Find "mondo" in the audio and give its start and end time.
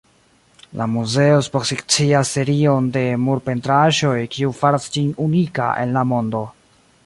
6.15-6.47